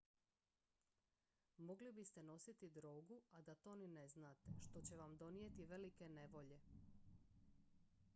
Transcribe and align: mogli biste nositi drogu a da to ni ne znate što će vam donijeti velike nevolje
mogli 1.65 1.91
biste 1.99 2.23
nositi 2.29 2.69
drogu 2.77 3.19
a 3.31 3.41
da 3.41 3.55
to 3.55 3.75
ni 3.75 3.87
ne 3.87 4.07
znate 4.07 4.49
što 4.61 4.81
će 4.81 4.95
vam 4.95 5.17
donijeti 5.17 5.65
velike 5.65 6.09
nevolje 6.09 6.59